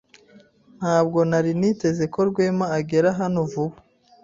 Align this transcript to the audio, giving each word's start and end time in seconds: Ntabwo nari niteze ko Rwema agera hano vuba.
Ntabwo 0.79 1.19
nari 1.29 1.51
niteze 1.59 2.03
ko 2.13 2.19
Rwema 2.29 2.65
agera 2.77 3.09
hano 3.19 3.39
vuba. 3.51 3.77